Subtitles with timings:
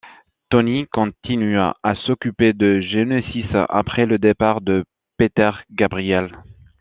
[0.49, 1.75] Tony continue à
[2.07, 4.83] s'occuper de Genesis après le départ de
[5.17, 6.39] Peter Gabriel.